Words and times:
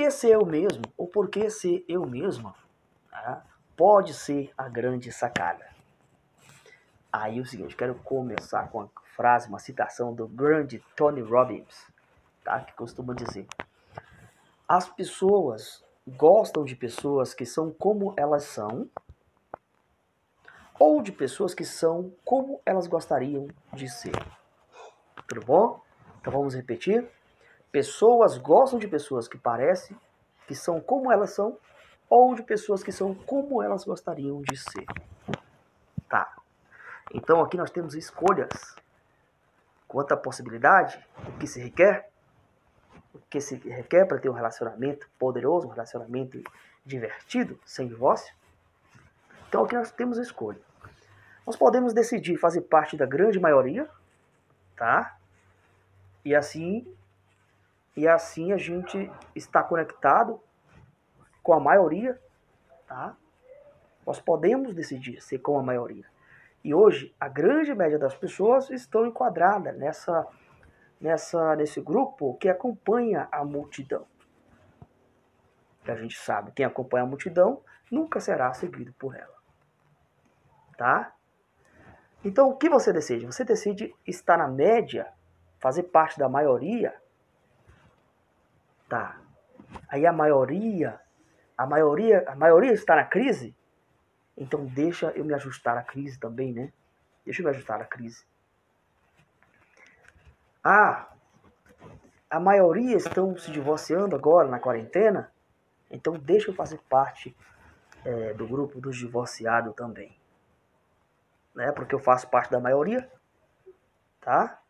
que 0.00 0.10
ser 0.10 0.30
eu 0.30 0.46
mesmo, 0.46 0.82
ou 0.96 1.06
por 1.06 1.28
que 1.28 1.50
ser 1.50 1.84
eu 1.86 2.06
mesma, 2.06 2.54
tá? 3.10 3.44
pode 3.76 4.14
ser 4.14 4.50
a 4.56 4.66
grande 4.66 5.12
sacada. 5.12 5.68
Aí 7.12 7.36
é 7.36 7.40
o 7.42 7.44
seguinte, 7.44 7.76
quero 7.76 7.94
começar 7.96 8.70
com 8.70 8.78
uma 8.78 8.90
frase, 9.14 9.48
uma 9.48 9.58
citação 9.58 10.14
do 10.14 10.26
grande 10.26 10.82
Tony 10.96 11.20
Robbins, 11.20 11.86
tá? 12.42 12.60
que 12.60 12.72
costuma 12.72 13.12
dizer: 13.12 13.46
As 14.66 14.88
pessoas 14.88 15.84
gostam 16.08 16.64
de 16.64 16.74
pessoas 16.74 17.34
que 17.34 17.44
são 17.44 17.70
como 17.70 18.14
elas 18.16 18.44
são, 18.44 18.88
ou 20.78 21.02
de 21.02 21.12
pessoas 21.12 21.52
que 21.52 21.64
são 21.64 22.10
como 22.24 22.58
elas 22.64 22.86
gostariam 22.86 23.48
de 23.74 23.86
ser. 23.86 24.16
Tudo 25.28 25.44
bom? 25.44 25.82
Então 26.18 26.32
vamos 26.32 26.54
repetir. 26.54 27.06
Pessoas 27.72 28.36
gostam 28.38 28.78
de 28.78 28.88
pessoas 28.88 29.28
que 29.28 29.38
parecem 29.38 29.96
que 30.50 30.54
são 30.56 30.80
como 30.80 31.12
elas 31.12 31.30
são, 31.30 31.56
ou 32.08 32.34
de 32.34 32.42
pessoas 32.42 32.82
que 32.82 32.90
são 32.90 33.14
como 33.14 33.62
elas 33.62 33.84
gostariam 33.84 34.42
de 34.42 34.56
ser. 34.56 34.84
Tá. 36.08 36.34
Então 37.14 37.40
aqui 37.40 37.56
nós 37.56 37.70
temos 37.70 37.94
escolhas 37.94 38.74
quanto 39.86 40.12
à 40.12 40.16
possibilidade, 40.16 41.06
o 41.28 41.38
que 41.38 41.46
se 41.46 41.60
requer, 41.60 42.10
o 43.14 43.20
que 43.30 43.40
se 43.40 43.54
requer 43.54 44.06
para 44.06 44.18
ter 44.18 44.28
um 44.28 44.32
relacionamento 44.32 45.08
poderoso, 45.20 45.68
um 45.68 45.70
relacionamento 45.70 46.42
divertido, 46.84 47.56
sem 47.64 47.86
divórcio. 47.86 48.34
Então 49.48 49.64
aqui 49.64 49.76
nós 49.76 49.92
temos 49.92 50.18
escolha. 50.18 50.60
Nós 51.46 51.54
podemos 51.54 51.92
decidir 51.92 52.36
fazer 52.38 52.62
parte 52.62 52.96
da 52.96 53.06
grande 53.06 53.38
maioria, 53.38 53.88
tá? 54.74 55.16
E 56.24 56.34
assim 56.34 56.92
e 57.96 58.06
assim 58.06 58.52
a 58.52 58.56
gente 58.56 59.10
está 59.34 59.62
conectado 59.62 60.40
com 61.42 61.52
a 61.52 61.60
maioria, 61.60 62.20
tá? 62.86 63.16
Nós 64.06 64.20
podemos 64.20 64.74
decidir 64.74 65.20
ser 65.20 65.38
com 65.38 65.58
a 65.58 65.62
maioria. 65.62 66.04
E 66.62 66.74
hoje 66.74 67.14
a 67.18 67.28
grande 67.28 67.74
média 67.74 67.98
das 67.98 68.14
pessoas 68.14 68.70
estão 68.70 69.06
enquadradas 69.06 69.76
nessa 69.76 70.26
nessa 71.00 71.56
nesse 71.56 71.80
grupo 71.80 72.34
que 72.34 72.48
acompanha 72.48 73.28
a 73.32 73.44
multidão. 73.44 74.06
Que 75.84 75.90
a 75.90 75.96
gente 75.96 76.18
sabe, 76.18 76.52
quem 76.52 76.66
acompanha 76.66 77.04
a 77.04 77.08
multidão 77.08 77.62
nunca 77.90 78.20
será 78.20 78.52
seguido 78.52 78.92
por 78.94 79.16
ela. 79.16 79.40
Tá? 80.76 81.14
Então, 82.22 82.50
o 82.50 82.56
que 82.56 82.68
você 82.68 82.92
decide? 82.92 83.24
Você 83.24 83.44
decide 83.44 83.94
estar 84.06 84.36
na 84.36 84.46
média, 84.46 85.10
fazer 85.58 85.84
parte 85.84 86.18
da 86.18 86.28
maioria. 86.28 86.94
Tá. 88.90 89.18
Aí 89.88 90.04
a 90.04 90.12
maioria, 90.12 91.00
a 91.56 91.66
maioria, 91.66 92.24
a 92.28 92.36
maioria 92.36 92.72
está 92.72 92.96
na 92.96 93.04
crise. 93.04 93.56
Então 94.36 94.66
deixa 94.66 95.06
eu 95.12 95.24
me 95.24 95.32
ajustar 95.32 95.78
à 95.78 95.82
crise 95.82 96.20
também, 96.20 96.52
né? 96.52 96.70
Deixa 97.24 97.40
eu 97.40 97.44
me 97.44 97.50
ajustar 97.50 97.80
à 97.80 97.86
crise. 97.86 98.22
Ah, 100.62 101.08
a 102.28 102.38
maioria 102.38 102.98
estão 102.98 103.34
se 103.38 103.50
divorciando 103.50 104.14
agora 104.14 104.46
na 104.46 104.60
quarentena. 104.60 105.32
Então 105.90 106.12
deixa 106.18 106.50
eu 106.50 106.54
fazer 106.54 106.78
parte 106.90 107.34
é, 108.04 108.34
do 108.34 108.46
grupo 108.46 108.78
dos 108.78 108.98
divorciados 108.98 109.74
também 109.74 110.20
né? 111.54 111.72
Porque 111.72 111.94
eu 111.94 111.98
faço 111.98 112.28
parte 112.28 112.50
da 112.50 112.60
maioria, 112.60 113.10
tá? 114.20 114.60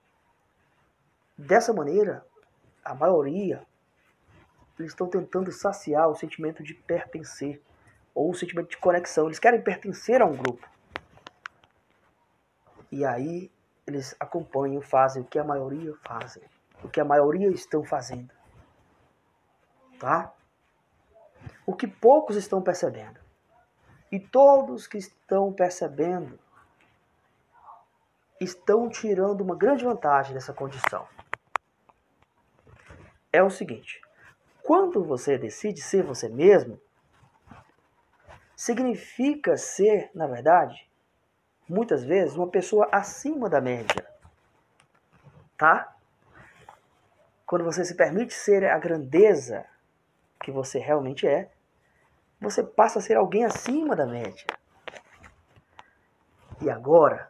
Dessa 1.36 1.72
maneira, 1.72 2.24
a 2.84 2.94
maioria 2.94 3.66
eles 4.80 4.92
estão 4.92 5.06
tentando 5.06 5.52
saciar 5.52 6.08
o 6.08 6.14
sentimento 6.14 6.62
de 6.62 6.74
pertencer 6.74 7.60
ou 8.14 8.30
o 8.30 8.34
sentimento 8.34 8.70
de 8.70 8.78
conexão. 8.78 9.26
Eles 9.26 9.38
querem 9.38 9.60
pertencer 9.60 10.22
a 10.22 10.26
um 10.26 10.36
grupo. 10.36 10.66
E 12.90 13.04
aí 13.04 13.50
eles 13.86 14.16
acompanham, 14.18 14.80
fazem 14.80 15.22
o 15.22 15.24
que 15.24 15.38
a 15.38 15.44
maioria 15.44 15.94
fazem, 16.02 16.42
o 16.82 16.88
que 16.88 17.00
a 17.00 17.04
maioria 17.04 17.48
estão 17.50 17.84
fazendo. 17.84 18.32
Tá? 19.98 20.32
O 21.66 21.74
que 21.74 21.86
poucos 21.86 22.36
estão 22.36 22.62
percebendo. 22.62 23.20
E 24.10 24.18
todos 24.18 24.86
que 24.86 24.98
estão 24.98 25.52
percebendo 25.52 26.38
estão 28.40 28.88
tirando 28.88 29.42
uma 29.42 29.54
grande 29.54 29.84
vantagem 29.84 30.34
dessa 30.34 30.52
condição. 30.52 31.06
É 33.32 33.42
o 33.42 33.50
seguinte: 33.50 34.00
quando 34.70 35.02
você 35.02 35.36
decide 35.36 35.80
ser 35.80 36.04
você 36.04 36.28
mesmo, 36.28 36.80
significa 38.54 39.56
ser, 39.56 40.12
na 40.14 40.28
verdade, 40.28 40.88
muitas 41.68 42.04
vezes, 42.04 42.36
uma 42.36 42.46
pessoa 42.46 42.88
acima 42.92 43.50
da 43.50 43.60
média. 43.60 44.06
Tá? 45.58 45.92
Quando 47.44 47.64
você 47.64 47.84
se 47.84 47.96
permite 47.96 48.32
ser 48.32 48.64
a 48.64 48.78
grandeza 48.78 49.66
que 50.40 50.52
você 50.52 50.78
realmente 50.78 51.26
é, 51.26 51.50
você 52.40 52.62
passa 52.62 53.00
a 53.00 53.02
ser 53.02 53.16
alguém 53.16 53.44
acima 53.44 53.96
da 53.96 54.06
média. 54.06 54.46
E 56.62 56.70
agora, 56.70 57.28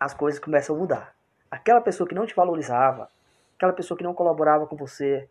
as 0.00 0.14
coisas 0.14 0.40
começam 0.40 0.74
a 0.74 0.78
mudar. 0.80 1.14
Aquela 1.48 1.80
pessoa 1.80 2.08
que 2.08 2.14
não 2.16 2.26
te 2.26 2.34
valorizava, 2.34 3.08
aquela 3.54 3.72
pessoa 3.72 3.96
que 3.96 4.02
não 4.02 4.14
colaborava 4.14 4.66
com 4.66 4.74
você, 4.74 5.30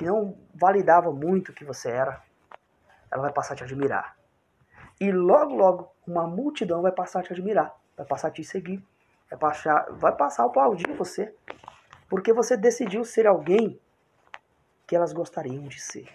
que 0.00 0.06
não 0.06 0.34
validava 0.54 1.12
muito 1.12 1.50
o 1.50 1.52
que 1.52 1.62
você 1.62 1.90
era, 1.90 2.22
ela 3.10 3.20
vai 3.20 3.32
passar 3.34 3.52
a 3.52 3.56
te 3.58 3.64
admirar. 3.64 4.16
E 4.98 5.12
logo, 5.12 5.54
logo, 5.54 5.92
uma 6.06 6.26
multidão 6.26 6.80
vai 6.80 6.90
passar 6.90 7.20
a 7.20 7.22
te 7.22 7.34
admirar, 7.34 7.70
vai 7.94 8.06
passar 8.06 8.28
a 8.28 8.30
te 8.30 8.42
seguir, 8.42 8.82
vai 9.28 9.38
passar, 9.38 9.92
vai 9.92 10.16
passar 10.16 10.44
a 10.44 10.46
aplaudir 10.46 10.90
você, 10.94 11.34
porque 12.08 12.32
você 12.32 12.56
decidiu 12.56 13.04
ser 13.04 13.26
alguém 13.26 13.78
que 14.86 14.96
elas 14.96 15.12
gostariam 15.12 15.64
de 15.64 15.78
ser. 15.78 16.08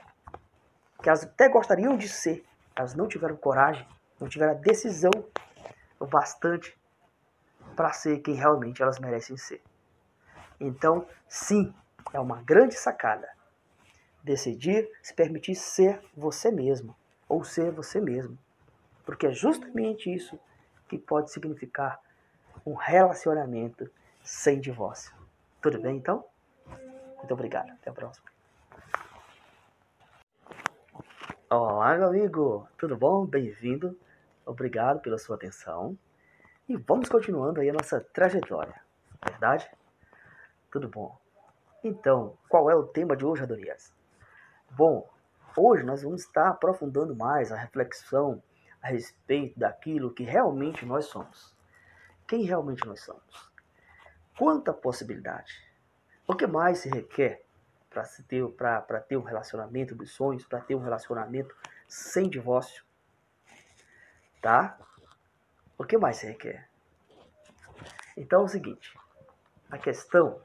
Que 1.04 1.10
elas 1.10 1.24
até 1.24 1.48
gostariam 1.48 1.96
de 1.96 2.10
ser, 2.10 2.44
elas 2.76 2.96
não 2.96 3.08
tiveram 3.08 3.38
coragem, 3.38 3.88
não 4.20 4.28
tiveram 4.28 4.54
a 4.54 4.56
decisão 4.56 5.12
o 6.00 6.08
bastante 6.08 6.76
para 7.76 7.94
ser 7.94 8.18
quem 8.18 8.34
realmente 8.34 8.82
elas 8.82 8.98
merecem 8.98 9.38
ser. 9.38 9.62
Então, 10.60 11.08
sim, 11.30 11.72
é 12.12 12.20
uma 12.20 12.42
grande 12.42 12.74
sacada 12.74 13.36
decidir 14.26 14.90
se 15.04 15.14
permitir 15.14 15.54
ser 15.54 16.02
você 16.18 16.52
mesmo 16.52 16.96
ou 17.30 17.44
ser 17.44 17.72
você 17.72 18.02
mesmo, 18.02 18.38
porque 19.06 19.28
é 19.28 19.32
justamente 19.32 20.12
isso 20.12 20.40
que 20.90 20.98
pode 20.98 21.32
significar 21.32 22.02
um 22.66 22.74
relacionamento 22.74 23.90
sem 24.24 24.60
divórcio. 24.60 25.14
Tudo 25.62 25.80
bem 25.80 25.98
então? 25.98 26.26
Muito 27.18 27.34
obrigado. 27.34 27.72
Até 27.72 27.92
a 27.92 27.94
próxima. 27.94 28.26
Olá, 31.50 31.96
meu 31.96 32.08
amigo. 32.08 32.68
Tudo 32.78 32.98
bom? 32.98 33.26
Bem-vindo. 33.26 33.98
Obrigado 34.44 35.02
pela 35.02 35.20
sua 35.20 35.36
atenção. 35.36 35.98
E 36.68 36.76
vamos 36.76 37.10
continuando 37.10 37.62
aí 37.62 37.70
a 37.70 37.74
nossa 37.74 38.02
trajetória, 38.02 38.82
verdade? 39.24 39.70
Tudo 40.72 40.90
bom. 40.90 41.16
Então, 41.84 42.36
qual 42.50 42.72
é 42.72 42.76
o 42.76 42.84
tema 42.84 43.16
de 43.16 43.24
hoje, 43.24 43.44
Adonias? 43.44 43.95
Bom, 44.78 45.10
hoje 45.56 45.84
nós 45.84 46.04
vamos 46.04 46.24
estar 46.24 46.50
aprofundando 46.50 47.16
mais 47.16 47.50
a 47.50 47.56
reflexão 47.56 48.44
a 48.82 48.90
respeito 48.90 49.58
daquilo 49.58 50.14
que 50.14 50.26
realmente 50.26 50.86
nós 50.86 51.06
somos. 51.06 51.56
Quem 52.28 52.44
realmente 52.44 52.86
nós 52.86 53.00
somos? 53.00 53.50
Quanta 54.38 54.74
possibilidade? 54.74 55.66
O 56.28 56.36
que 56.36 56.46
mais 56.46 56.80
se 56.80 56.90
requer 56.90 57.46
para 57.90 58.04
ter, 58.28 58.44
ter 59.08 59.16
um 59.16 59.24
relacionamento 59.24 59.96
dos 59.96 60.12
sonhos, 60.12 60.46
para 60.46 60.60
ter 60.60 60.76
um 60.76 60.84
relacionamento 60.84 61.56
sem 61.88 62.30
divórcio? 62.30 62.84
Tá? 64.42 64.78
O 65.78 65.86
que 65.86 65.98
mais 65.98 66.18
você 66.18 66.28
requer? 66.28 66.68
Então 68.18 68.42
é 68.42 68.44
o 68.44 68.50
seguinte, 68.50 68.94
a 69.72 69.78
questão 69.78 70.42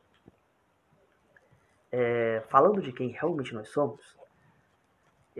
é, 1.91 2.45
falando 2.49 2.81
de 2.81 2.93
quem 2.93 3.09
realmente 3.09 3.53
nós 3.53 3.69
somos, 3.71 4.20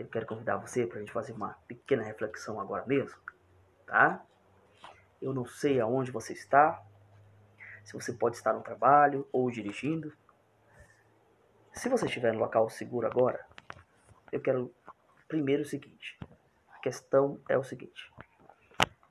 eu 0.01 0.07
quero 0.07 0.25
convidar 0.25 0.57
você 0.57 0.85
para 0.85 0.97
a 0.97 0.99
gente 0.99 1.11
fazer 1.11 1.33
uma 1.33 1.53
pequena 1.67 2.03
reflexão 2.03 2.59
agora 2.59 2.85
mesmo, 2.85 3.19
tá? 3.85 4.23
Eu 5.21 5.33
não 5.33 5.45
sei 5.45 5.79
aonde 5.79 6.11
você 6.11 6.33
está, 6.33 6.83
se 7.83 7.93
você 7.93 8.13
pode 8.13 8.35
estar 8.35 8.53
no 8.53 8.61
trabalho 8.61 9.27
ou 9.31 9.49
dirigindo. 9.49 10.11
Se 11.73 11.89
você 11.89 12.05
estiver 12.05 12.33
no 12.33 12.39
local 12.39 12.69
seguro 12.69 13.07
agora, 13.07 13.45
eu 14.31 14.41
quero 14.41 14.73
primeiro 15.27 15.63
o 15.63 15.65
seguinte: 15.65 16.17
a 16.73 16.79
questão 16.79 17.39
é 17.47 17.57
o 17.57 17.63
seguinte. 17.63 18.11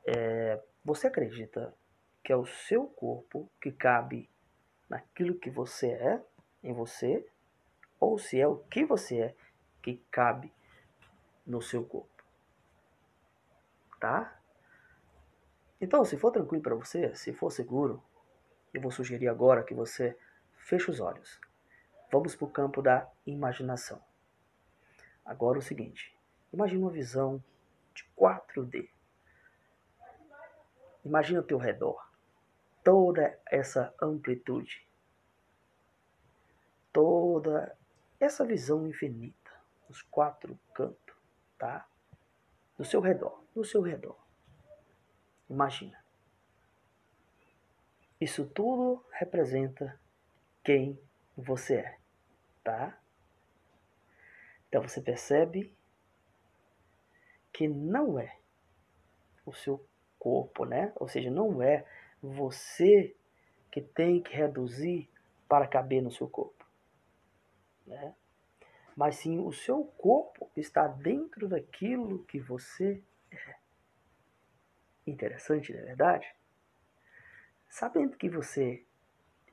É, 0.07 0.63
você 0.85 1.07
acredita 1.07 1.75
que 2.23 2.33
é 2.33 2.37
o 2.37 2.47
seu 2.47 2.87
corpo 2.87 3.51
que 3.61 3.73
cabe 3.73 4.29
naquilo 4.89 5.39
que 5.39 5.51
você 5.51 5.89
é, 5.89 6.23
em 6.63 6.73
você? 6.73 7.27
ou 8.01 8.19
se 8.19 8.41
é 8.41 8.49
o 8.49 8.57
que 8.57 8.85
você 8.85 9.19
é 9.19 9.35
que 9.83 10.03
cabe 10.11 10.51
no 11.51 11.61
seu 11.61 11.85
corpo. 11.85 12.25
Tá? 13.99 14.41
Então, 15.81 16.05
se 16.05 16.17
for 16.17 16.31
tranquilo 16.31 16.63
para 16.63 16.75
você, 16.75 17.15
se 17.15 17.33
for 17.33 17.51
seguro, 17.51 18.03
eu 18.73 18.81
vou 18.81 18.91
sugerir 18.91 19.29
agora 19.29 19.65
que 19.65 19.75
você 19.75 20.17
feche 20.57 20.91
os 20.91 21.01
olhos. 21.01 21.41
Vamos 22.11 22.37
para 22.37 22.45
o 22.45 22.51
campo 22.51 22.81
da 22.81 23.11
imaginação. 23.27 24.01
Agora 25.25 25.59
o 25.59 25.63
seguinte: 25.63 26.17
imagine 26.53 26.83
uma 26.83 26.91
visão 26.91 27.43
de 27.95 28.05
4D. 28.17 28.89
Imagine 31.05 31.39
ao 31.39 31.45
teu 31.45 31.59
redor 31.59 32.09
toda 32.85 33.39
essa 33.47 33.93
amplitude, 34.01 34.87
toda 36.93 37.77
essa 38.19 38.45
visão 38.45 38.87
infinita, 38.87 39.51
os 39.89 40.03
quatro 40.03 40.59
cantos, 40.75 41.10
tá? 41.61 41.87
No 42.79 42.85
seu 42.85 43.01
redor, 43.01 43.45
no 43.55 43.63
seu 43.63 43.83
redor. 43.83 44.19
Imagina. 45.49 46.03
Isso 48.19 48.47
tudo 48.47 49.05
representa 49.13 50.01
quem 50.65 50.99
você 51.37 51.77
é, 51.77 51.99
tá? 52.65 52.99
Então 54.69 54.83
você 54.83 55.01
percebe 55.01 55.77
que 57.53 57.69
não 57.69 58.19
é 58.19 58.39
o 59.45 59.53
seu 59.53 59.85
corpo, 60.19 60.65
né? 60.65 60.93
Ou 60.97 61.09
seja, 61.09 61.31
não 61.31 61.63
é 61.63 61.85
você 62.23 63.15
que 63.71 63.83
tem 63.83 64.23
que 64.23 64.35
reduzir 64.35 65.11
para 65.49 65.67
caber 65.67 66.03
no 66.03 66.11
seu 66.11 66.29
corpo, 66.29 66.65
né? 67.87 68.15
Mas 69.01 69.17
sim 69.17 69.39
o 69.39 69.51
seu 69.51 69.83
corpo 69.83 70.51
está 70.55 70.87
dentro 70.87 71.49
daquilo 71.49 72.23
que 72.25 72.39
você 72.39 73.03
é. 73.31 73.57
Interessante, 75.07 75.73
não 75.73 75.81
é 75.81 75.85
verdade? 75.85 76.31
Sabendo 77.67 78.19
que 78.19 78.29
você 78.29 78.85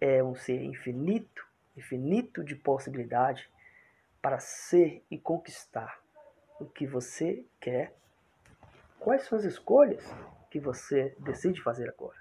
é 0.02 0.22
um 0.22 0.36
ser 0.36 0.62
infinito, 0.62 1.48
infinito 1.78 2.44
de 2.44 2.58
possibilidade 2.58 3.50
para 4.22 4.38
ser 4.38 5.06
e 5.10 5.18
conquistar 5.18 5.98
o 6.60 6.66
que 6.66 6.86
você 6.86 7.46
quer, 7.58 7.96
quais 9.00 9.24
são 9.24 9.38
as 9.38 9.46
escolhas 9.46 10.04
que 10.52 10.60
você 10.60 11.16
decide 11.20 11.64
fazer 11.64 11.88
agora? 11.88 12.20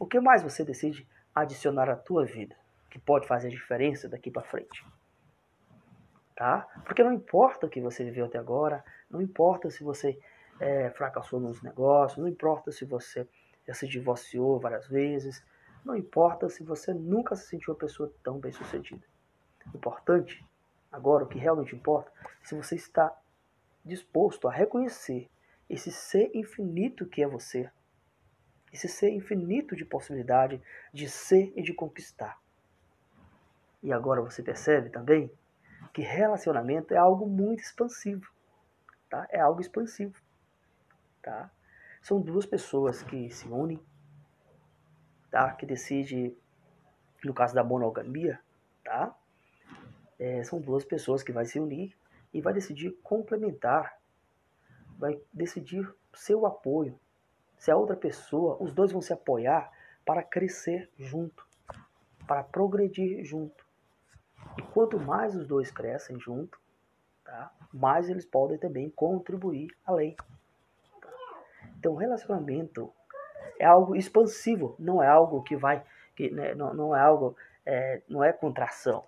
O 0.00 0.04
que 0.04 0.18
mais 0.18 0.42
você 0.42 0.64
decide 0.64 1.08
adicionar 1.32 1.88
à 1.88 1.94
tua 1.94 2.24
vida 2.24 2.56
que 2.90 2.98
pode 2.98 3.28
fazer 3.28 3.50
diferença 3.50 4.08
daqui 4.08 4.32
para 4.32 4.42
frente? 4.42 4.84
Tá? 6.36 6.68
Porque 6.84 7.02
não 7.02 7.14
importa 7.14 7.66
o 7.66 7.70
que 7.70 7.80
você 7.80 8.04
viveu 8.04 8.26
até 8.26 8.36
agora, 8.36 8.84
não 9.10 9.22
importa 9.22 9.70
se 9.70 9.82
você 9.82 10.20
é, 10.60 10.90
fracassou 10.90 11.40
nos 11.40 11.62
negócios, 11.62 12.18
não 12.18 12.28
importa 12.28 12.70
se 12.70 12.84
você 12.84 13.26
já 13.66 13.72
se 13.72 13.88
divorciou 13.88 14.60
várias 14.60 14.86
vezes, 14.86 15.42
não 15.82 15.96
importa 15.96 16.48
se 16.50 16.62
você 16.62 16.92
nunca 16.92 17.34
se 17.34 17.46
sentiu 17.48 17.72
uma 17.72 17.78
pessoa 17.78 18.12
tão 18.22 18.38
bem 18.38 18.52
sucedida. 18.52 19.02
Importante, 19.74 20.44
agora, 20.92 21.24
o 21.24 21.26
que 21.26 21.38
realmente 21.38 21.74
importa, 21.74 22.12
é 22.42 22.46
se 22.46 22.54
você 22.54 22.74
está 22.74 23.16
disposto 23.82 24.46
a 24.46 24.52
reconhecer 24.52 25.30
esse 25.70 25.90
ser 25.90 26.30
infinito 26.34 27.06
que 27.06 27.22
é 27.22 27.26
você, 27.26 27.70
esse 28.72 28.88
ser 28.88 29.10
infinito 29.10 29.74
de 29.74 29.84
possibilidade 29.84 30.60
de 30.92 31.08
ser 31.08 31.52
e 31.56 31.62
de 31.62 31.72
conquistar. 31.72 32.38
E 33.82 33.92
agora 33.92 34.20
você 34.20 34.42
percebe 34.42 34.90
também 34.90 35.30
que 35.92 36.02
relacionamento 36.02 36.94
é 36.94 36.96
algo 36.96 37.26
muito 37.26 37.60
expansivo, 37.60 38.30
tá? 39.08 39.26
É 39.30 39.40
algo 39.40 39.60
expansivo, 39.60 40.20
tá? 41.22 41.50
São 42.02 42.20
duas 42.20 42.46
pessoas 42.46 43.02
que 43.02 43.30
se 43.30 43.48
unem, 43.48 43.80
tá? 45.30 45.52
Que 45.52 45.66
decide, 45.66 46.36
no 47.24 47.34
caso 47.34 47.54
da 47.54 47.64
monogamia, 47.64 48.40
tá? 48.84 49.14
É, 50.18 50.42
são 50.44 50.60
duas 50.60 50.84
pessoas 50.84 51.22
que 51.22 51.32
vai 51.32 51.44
se 51.44 51.58
unir 51.58 51.96
e 52.32 52.40
vai 52.40 52.54
decidir 52.54 52.92
complementar, 53.02 53.98
vai 54.98 55.20
decidir 55.32 55.92
seu 56.14 56.46
apoio. 56.46 56.98
Se 57.58 57.70
a 57.70 57.76
outra 57.76 57.96
pessoa, 57.96 58.56
os 58.62 58.72
dois 58.72 58.92
vão 58.92 59.02
se 59.02 59.12
apoiar 59.12 59.70
para 60.04 60.22
crescer 60.22 60.90
junto, 60.96 61.46
para 62.26 62.42
progredir 62.44 63.24
junto. 63.24 63.65
E 64.58 64.62
quanto 64.62 64.98
mais 64.98 65.34
os 65.34 65.46
dois 65.46 65.70
crescem 65.70 66.18
junto, 66.18 66.58
tá? 67.24 67.52
mais 67.72 68.08
eles 68.08 68.24
podem 68.24 68.58
também 68.58 68.90
contribuir 68.90 69.74
além. 69.84 70.16
Tá? 71.00 71.08
Então, 71.78 71.94
relacionamento 71.94 72.92
é 73.58 73.64
algo 73.64 73.96
expansivo, 73.96 74.74
não 74.78 75.02
é 75.02 75.08
algo 75.08 75.42
que 75.42 75.56
vai, 75.56 75.82
que 76.14 76.30
né, 76.30 76.54
não, 76.54 76.74
não 76.74 76.96
é 76.96 77.00
algo, 77.00 77.36
é, 77.64 78.02
não 78.08 78.22
é 78.22 78.32
contração. 78.32 79.04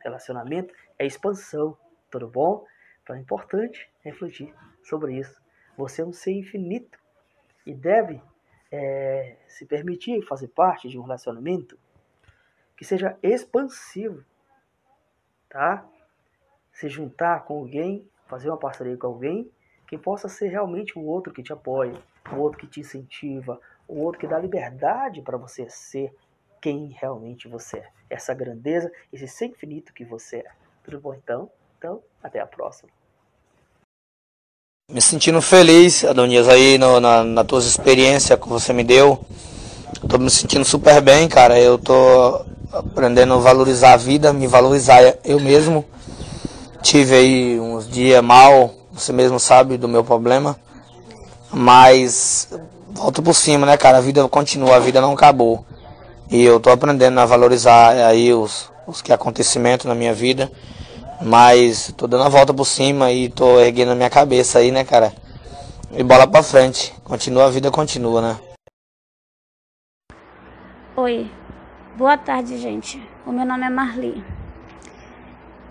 Relacionamento 0.00 0.74
é 0.98 1.06
expansão, 1.06 1.76
tudo 2.10 2.28
bom? 2.28 2.64
Então 3.02 3.14
é 3.14 3.20
importante 3.20 3.88
refletir 4.02 4.52
sobre 4.82 5.18
isso. 5.18 5.40
Você 5.76 6.02
é 6.02 6.04
um 6.04 6.12
ser 6.12 6.32
infinito 6.32 6.98
e 7.64 7.74
deve 7.74 8.20
é, 8.70 9.36
se 9.46 9.66
permitir 9.66 10.22
fazer 10.22 10.48
parte 10.48 10.88
de 10.88 10.98
um 10.98 11.02
relacionamento 11.02 11.78
que 12.76 12.84
seja 12.84 13.16
expansivo 13.22 14.24
tá? 15.48 15.84
Se 16.72 16.88
juntar 16.88 17.44
com 17.44 17.58
alguém, 17.58 18.06
fazer 18.26 18.48
uma 18.48 18.58
parceria 18.58 18.96
com 18.96 19.06
alguém 19.06 19.50
que 19.88 19.96
possa 19.96 20.28
ser 20.28 20.48
realmente 20.48 20.98
o 20.98 21.04
outro 21.04 21.32
que 21.32 21.42
te 21.42 21.52
apoia, 21.52 22.00
o 22.32 22.36
outro 22.36 22.58
que 22.58 22.66
te 22.66 22.80
incentiva, 22.80 23.60
o 23.86 24.00
outro 24.00 24.20
que 24.20 24.26
dá 24.26 24.38
liberdade 24.38 25.22
para 25.22 25.36
você 25.36 25.68
ser 25.70 26.12
quem 26.60 26.88
realmente 26.88 27.48
você 27.48 27.78
é. 27.78 27.88
Essa 28.10 28.34
grandeza, 28.34 28.90
esse 29.12 29.28
ser 29.28 29.46
infinito 29.46 29.92
que 29.92 30.04
você 30.04 30.38
é. 30.38 30.50
Tudo 30.84 31.00
bom 31.00 31.14
então? 31.14 31.50
Então, 31.78 32.02
até 32.22 32.40
a 32.40 32.46
próxima. 32.46 32.90
Me 34.90 35.00
sentindo 35.00 35.42
feliz, 35.42 36.04
Adonias, 36.04 36.48
aí 36.48 36.78
no, 36.78 37.00
na, 37.00 37.24
na 37.24 37.44
tuas 37.44 37.66
experiências 37.66 38.38
que 38.38 38.48
você 38.48 38.72
me 38.72 38.84
deu. 38.84 39.24
Tô 40.08 40.18
me 40.18 40.30
sentindo 40.30 40.64
super 40.64 41.00
bem, 41.00 41.28
cara. 41.28 41.58
Eu 41.58 41.76
tô 41.76 42.44
aprendendo 42.72 43.34
a 43.34 43.38
valorizar 43.38 43.92
a 43.92 43.96
vida, 43.96 44.32
me 44.32 44.46
valorizar 44.46 45.00
eu 45.24 45.40
mesmo. 45.40 45.84
Tive 46.82 47.14
aí 47.14 47.60
uns 47.60 47.88
dias 47.88 48.22
mal, 48.22 48.72
você 48.92 49.12
mesmo 49.12 49.40
sabe 49.40 49.76
do 49.76 49.88
meu 49.88 50.04
problema, 50.04 50.56
mas 51.52 52.48
volto 52.92 53.22
por 53.22 53.34
cima, 53.34 53.66
né, 53.66 53.76
cara? 53.76 53.98
A 53.98 54.00
vida 54.00 54.26
continua, 54.28 54.76
a 54.76 54.80
vida 54.80 55.00
não 55.00 55.12
acabou. 55.12 55.64
E 56.30 56.44
eu 56.44 56.58
tô 56.58 56.70
aprendendo 56.70 57.18
a 57.20 57.26
valorizar 57.26 57.90
aí 58.06 58.32
os, 58.32 58.70
os 58.86 59.02
que 59.02 59.12
acontecimentos 59.12 59.86
na 59.86 59.94
minha 59.94 60.14
vida, 60.14 60.50
mas 61.20 61.92
tô 61.96 62.06
dando 62.06 62.24
a 62.24 62.28
volta 62.28 62.52
por 62.52 62.64
cima 62.64 63.12
e 63.12 63.28
tô 63.28 63.60
erguendo 63.60 63.92
a 63.92 63.94
minha 63.94 64.10
cabeça 64.10 64.58
aí, 64.58 64.70
né, 64.70 64.84
cara? 64.84 65.12
E 65.92 66.02
bola 66.02 66.26
pra 66.26 66.42
frente. 66.42 66.92
Continua, 67.04 67.46
a 67.46 67.50
vida 67.50 67.70
continua, 67.70 68.20
né? 68.20 68.36
Oi, 70.96 71.30
Boa 71.96 72.18
tarde, 72.18 72.58
gente. 72.58 73.02
O 73.24 73.32
meu 73.32 73.46
nome 73.46 73.64
é 73.64 73.70
Marli. 73.70 74.22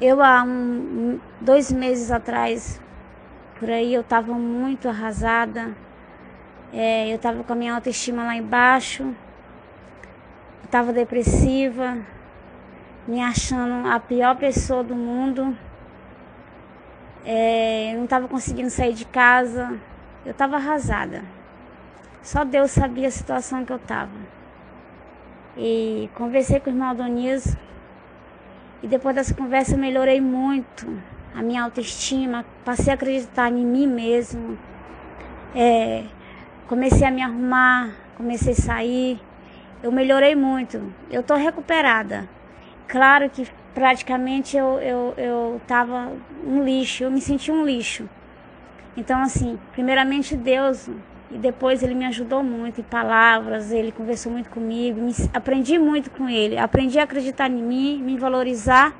Eu, 0.01 0.23
há 0.23 0.41
um, 0.41 1.19
dois 1.39 1.71
meses 1.71 2.09
atrás, 2.09 2.81
por 3.59 3.69
aí, 3.69 3.93
eu 3.93 4.01
estava 4.01 4.33
muito 4.33 4.89
arrasada. 4.89 5.77
É, 6.73 7.11
eu 7.11 7.17
estava 7.17 7.43
com 7.43 7.53
a 7.53 7.55
minha 7.55 7.75
autoestima 7.75 8.23
lá 8.23 8.35
embaixo. 8.35 9.15
Estava 10.63 10.91
depressiva, 10.91 11.99
me 13.07 13.21
achando 13.21 13.87
a 13.87 13.99
pior 13.99 14.35
pessoa 14.35 14.83
do 14.83 14.95
mundo. 14.95 15.55
É, 17.23 17.91
eu 17.93 17.97
não 17.97 18.05
estava 18.05 18.27
conseguindo 18.27 18.71
sair 18.71 18.95
de 18.95 19.05
casa. 19.05 19.79
Eu 20.25 20.31
estava 20.31 20.55
arrasada. 20.55 21.23
Só 22.23 22.43
Deus 22.43 22.71
sabia 22.71 23.09
a 23.09 23.11
situação 23.11 23.63
que 23.63 23.71
eu 23.71 23.77
estava. 23.77 24.34
E 25.57 26.09
conversei 26.15 26.59
com 26.59 26.69
o 26.69 26.73
irmão 26.73 26.89
Adonias. 26.89 27.55
E 28.83 28.87
depois 28.87 29.15
dessa 29.15 29.33
conversa 29.33 29.77
melhorei 29.77 30.19
muito 30.19 30.87
a 31.33 31.41
minha 31.41 31.63
autoestima. 31.63 32.45
Passei 32.63 32.91
a 32.91 32.95
acreditar 32.95 33.51
em 33.51 33.65
mim 33.65 33.87
mesmo. 33.87 34.57
É, 35.55 36.03
comecei 36.67 37.07
a 37.07 37.11
me 37.11 37.21
arrumar, 37.21 37.95
comecei 38.17 38.53
a 38.53 38.55
sair. 38.55 39.19
Eu 39.81 39.91
melhorei 39.91 40.35
muito. 40.35 40.93
Eu 41.09 41.21
estou 41.21 41.37
recuperada. 41.37 42.27
Claro 42.87 43.29
que 43.29 43.47
praticamente 43.73 44.55
eu, 44.55 44.79
eu, 44.79 45.13
eu 45.17 45.61
tava 45.67 46.11
um 46.45 46.63
lixo, 46.63 47.03
eu 47.03 47.11
me 47.11 47.19
senti 47.19 47.51
um 47.51 47.65
lixo. 47.65 48.09
Então, 48.95 49.21
assim, 49.21 49.59
primeiramente 49.73 50.35
Deus 50.35 50.89
e 51.31 51.37
depois 51.37 51.81
ele 51.81 51.95
me 51.95 52.05
ajudou 52.05 52.43
muito 52.43 52.81
em 52.81 52.83
palavras, 52.83 53.71
ele 53.71 53.91
conversou 53.91 54.31
muito 54.31 54.49
comigo, 54.49 55.01
me, 55.01 55.11
aprendi 55.33 55.77
muito 55.79 56.11
com 56.11 56.29
ele, 56.29 56.57
aprendi 56.57 56.99
a 56.99 57.03
acreditar 57.03 57.49
em 57.49 57.61
mim, 57.61 58.01
me 58.01 58.17
valorizar 58.17 58.93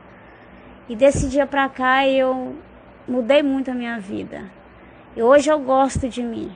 E 0.90 0.96
desse 0.96 1.30
dia 1.30 1.46
para 1.46 1.68
cá 1.70 2.08
eu 2.08 2.56
mudei 3.08 3.42
muito 3.42 3.72
a 3.72 3.74
minha 3.74 4.00
vida. 4.00 4.44
E 5.16 5.22
hoje 5.22 5.50
eu 5.50 5.60
gosto 5.60 6.08
de 6.10 6.22
mim. 6.22 6.56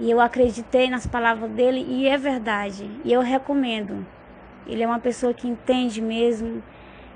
E 0.00 0.10
eu 0.10 0.20
acreditei 0.20 0.90
nas 0.90 1.06
palavras 1.06 1.50
dele 1.50 1.84
e 1.88 2.08
é 2.08 2.18
verdade. 2.18 2.90
E 3.04 3.12
eu 3.12 3.20
recomendo. 3.20 4.06
Ele 4.66 4.82
é 4.82 4.86
uma 4.86 4.98
pessoa 4.98 5.32
que 5.32 5.48
entende 5.48 6.00
mesmo. 6.00 6.62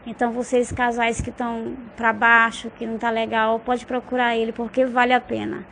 Então 0.06 0.30
vocês 0.30 0.70
casais 0.70 1.20
que 1.20 1.30
estão 1.30 1.74
para 1.96 2.12
baixo, 2.12 2.70
que 2.70 2.86
não 2.86 2.96
tá 2.96 3.10
legal, 3.10 3.58
pode 3.58 3.84
procurar 3.84 4.36
ele 4.36 4.52
porque 4.52 4.84
vale 4.86 5.12
a 5.12 5.20
pena. 5.20 5.66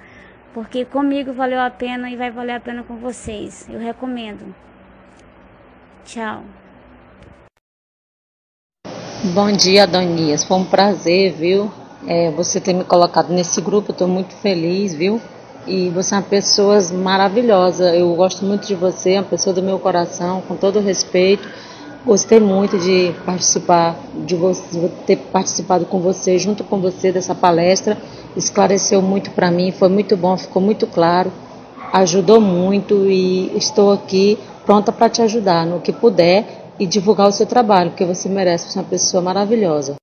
Porque 0.55 0.85
comigo 0.85 1.33
valeu 1.33 1.61
a 1.61 1.69
pena 1.69 2.09
e 2.09 2.17
vai 2.17 2.31
valer 2.31 2.55
a 2.55 2.61
pena 2.61 2.85
com 2.85 2.95
vocês. 2.97 3.67
Eu 3.69 3.81
recomendo. 3.81 4.55
Tchau. 6.05 6.45
Bom 9.35 9.51
dia, 9.51 9.85
Donias. 9.85 10.45
Foi 10.45 10.57
um 10.59 10.65
prazer, 10.65 11.33
viu? 11.33 11.73
É, 12.07 12.31
você 12.31 12.61
ter 12.61 12.73
me 12.73 12.85
colocado 12.85 13.33
nesse 13.33 13.61
grupo. 13.61 13.91
Estou 13.91 14.07
muito 14.07 14.33
feliz, 14.37 14.95
viu? 14.95 15.21
E 15.67 15.91
você 15.91 16.15
é 16.15 16.19
uma 16.19 16.23
pessoa 16.23 16.79
maravilhosa. 16.93 17.93
Eu 17.93 18.15
gosto 18.15 18.45
muito 18.45 18.65
de 18.65 18.77
você, 18.77 19.15
é 19.15 19.21
uma 19.21 19.29
pessoa 19.29 19.53
do 19.53 19.63
meu 19.63 19.81
coração, 19.81 20.41
com 20.43 20.55
todo 20.55 20.79
respeito. 20.79 21.49
Gostei 22.07 22.39
muito 22.39 22.79
de 22.79 23.13
participar, 23.25 23.97
de 24.25 24.37
você, 24.37 24.89
ter 25.05 25.17
participado 25.17 25.87
com 25.87 25.99
você, 25.99 26.39
junto 26.39 26.63
com 26.63 26.79
você 26.79 27.11
dessa 27.11 27.35
palestra. 27.35 27.97
Esclareceu 28.37 29.01
muito 29.01 29.31
para 29.31 29.51
mim, 29.51 29.71
foi 29.71 29.89
muito 29.89 30.17
bom, 30.17 30.37
ficou 30.37 30.61
muito 30.61 30.87
claro, 30.87 31.33
ajudou 31.93 32.41
muito 32.41 33.09
e 33.09 33.57
estou 33.57 33.93
aqui 33.93 34.39
pronta 34.65 34.91
para 34.91 35.09
te 35.09 35.23
ajudar 35.23 35.65
no 35.67 35.81
que 35.81 35.93
puder 35.93 36.73
e 36.79 36.87
divulgar 36.87 37.29
o 37.29 37.33
seu 37.33 37.47
trabalho, 37.47 37.91
porque 37.91 38.05
você 38.05 38.29
merece, 38.29 38.77
é 38.77 38.81
uma 38.81 38.89
pessoa 38.89 39.23
maravilhosa. 39.23 39.95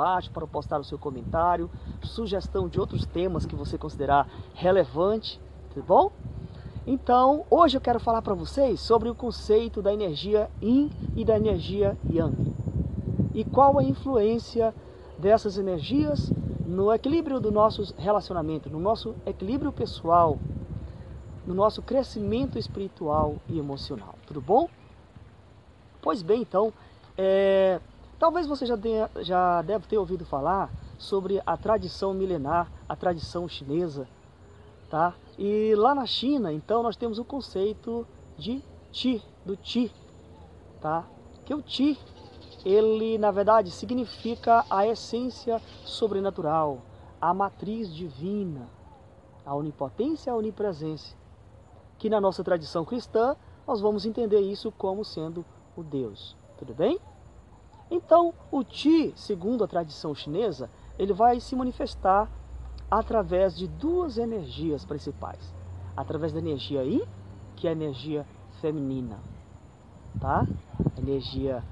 Embaixo 0.00 0.30
para 0.30 0.46
postar 0.46 0.80
o 0.80 0.84
seu 0.84 0.98
comentário, 0.98 1.70
sugestão 2.02 2.68
de 2.68 2.80
outros 2.80 3.04
temas 3.04 3.44
que 3.44 3.54
você 3.54 3.76
considerar 3.76 4.26
relevante, 4.54 5.38
tá 5.74 5.82
bom? 5.82 6.10
Então, 6.86 7.44
hoje 7.50 7.76
eu 7.76 7.80
quero 7.82 8.00
falar 8.00 8.22
para 8.22 8.32
vocês 8.32 8.80
sobre 8.80 9.10
o 9.10 9.14
conceito 9.14 9.82
da 9.82 9.92
energia 9.92 10.50
Yin 10.62 10.90
e 11.14 11.22
da 11.22 11.36
energia 11.36 11.98
Yang. 12.10 12.54
E 13.34 13.44
qual 13.44 13.78
a 13.78 13.84
influência 13.84 14.74
dessas 15.18 15.58
energias 15.58 16.32
no 16.66 16.90
equilíbrio 16.90 17.38
do 17.38 17.52
nosso 17.52 17.94
relacionamento, 17.98 18.70
no 18.70 18.80
nosso 18.80 19.14
equilíbrio 19.26 19.70
pessoal, 19.70 20.38
no 21.46 21.52
nosso 21.52 21.82
crescimento 21.82 22.58
espiritual 22.58 23.36
e 23.50 23.58
emocional, 23.58 24.14
tudo 24.26 24.40
bom? 24.40 24.66
Pois 26.00 26.22
bem, 26.22 26.40
então, 26.40 26.72
é, 27.18 27.78
Talvez 28.20 28.46
você 28.46 28.66
já, 28.66 28.76
tenha, 28.76 29.10
já 29.22 29.62
deve 29.62 29.86
ter 29.86 29.96
ouvido 29.96 30.26
falar 30.26 30.70
sobre 30.98 31.42
a 31.46 31.56
tradição 31.56 32.12
milenar, 32.12 32.70
a 32.86 32.94
tradição 32.94 33.48
chinesa, 33.48 34.06
tá? 34.90 35.14
E 35.38 35.74
lá 35.74 35.94
na 35.94 36.04
China, 36.04 36.52
então, 36.52 36.82
nós 36.82 36.96
temos 36.96 37.18
o 37.18 37.24
conceito 37.24 38.06
de 38.36 38.62
Qi, 38.92 39.22
do 39.42 39.56
Qi, 39.56 39.90
tá? 40.82 41.06
Que 41.46 41.54
o 41.54 41.62
Qi, 41.62 41.98
ele 42.62 43.16
na 43.16 43.30
verdade 43.30 43.70
significa 43.70 44.66
a 44.68 44.86
essência 44.86 45.58
sobrenatural, 45.86 46.82
a 47.18 47.32
matriz 47.32 47.90
divina, 47.90 48.68
a 49.46 49.54
onipotência, 49.54 50.30
a 50.30 50.36
onipresença. 50.36 51.16
Que 51.96 52.10
na 52.10 52.20
nossa 52.20 52.44
tradição 52.44 52.84
cristã, 52.84 53.34
nós 53.66 53.80
vamos 53.80 54.04
entender 54.04 54.40
isso 54.40 54.70
como 54.72 55.06
sendo 55.06 55.42
o 55.74 55.82
Deus. 55.82 56.36
Tudo 56.58 56.74
bem? 56.74 57.00
Então, 57.90 58.32
o 58.52 58.62
Ti, 58.62 59.12
segundo 59.16 59.64
a 59.64 59.68
tradição 59.68 60.14
chinesa, 60.14 60.70
ele 60.98 61.12
vai 61.12 61.40
se 61.40 61.56
manifestar 61.56 62.30
através 62.90 63.56
de 63.56 63.66
duas 63.66 64.16
energias 64.16 64.84
principais. 64.84 65.52
Através 65.96 66.32
da 66.32 66.38
energia 66.38 66.84
Yin, 66.84 67.02
que 67.56 67.66
é 67.66 67.70
a 67.70 67.72
energia 67.72 68.24
feminina, 68.60 69.18
tá? 70.20 70.46
Energia 70.96 71.64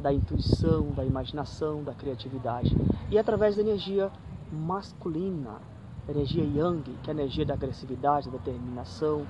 da 0.00 0.12
intuição, 0.12 0.92
da 0.92 1.04
imaginação, 1.04 1.82
da 1.82 1.92
criatividade. 1.92 2.76
E 3.10 3.18
através 3.18 3.56
da 3.56 3.62
energia 3.62 4.12
masculina, 4.52 5.60
energia 6.08 6.44
Yang, 6.44 6.92
que 7.02 7.10
é 7.10 7.12
a 7.12 7.16
energia 7.16 7.44
da 7.44 7.54
agressividade, 7.54 8.30
da 8.30 8.38
determinação, 8.38 9.26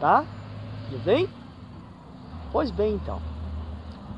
tá? 0.00 0.24
Tudo 0.90 1.04
bem? 1.04 1.28
Pois 2.50 2.70
bem, 2.70 2.94
então. 2.94 3.20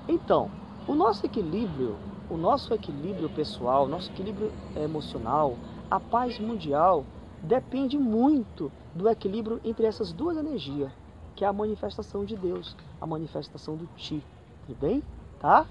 Então, 0.08 0.59
o 0.90 0.94
nosso 0.96 1.24
equilíbrio, 1.24 1.94
o 2.28 2.36
nosso 2.36 2.74
equilíbrio 2.74 3.30
pessoal, 3.30 3.86
nosso 3.86 4.10
equilíbrio 4.10 4.50
emocional, 4.74 5.56
a 5.88 6.00
paz 6.00 6.40
mundial 6.40 7.04
depende 7.40 7.96
muito 7.96 8.72
do 8.92 9.08
equilíbrio 9.08 9.60
entre 9.64 9.86
essas 9.86 10.12
duas 10.12 10.36
energias, 10.36 10.90
que 11.36 11.44
é 11.44 11.46
a 11.46 11.52
manifestação 11.52 12.24
de 12.24 12.34
Deus, 12.34 12.76
a 13.00 13.06
manifestação 13.06 13.76
do 13.76 13.86
Ti, 13.96 14.20
tudo 14.66 14.80
bem? 14.80 15.00
Tá? 15.38 15.64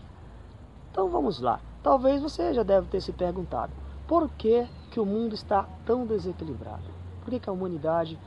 Então 0.90 1.10
vamos 1.10 1.42
lá. 1.42 1.60
Talvez 1.84 2.22
você 2.22 2.54
já 2.54 2.64
deve 2.64 2.88
ter 2.88 3.02
se 3.02 3.12
perguntado, 3.12 3.74
por 4.08 4.30
que, 4.30 4.66
que 4.90 5.02
o 5.02 5.06
mundo 5.06 5.36
está 5.36 5.68
tão 5.86 6.06
desequilibrado? 6.06 6.86
Por 7.26 7.32
que, 7.32 7.42
que 7.42 7.50
a 7.50 7.54
humanidade 7.54 8.18